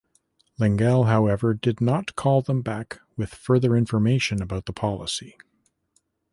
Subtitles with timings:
[0.59, 5.37] Lengel, however, did not call them back with further information about the policy.